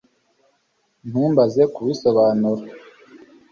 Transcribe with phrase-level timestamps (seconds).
[1.09, 2.63] Ntumbaze kubisobanura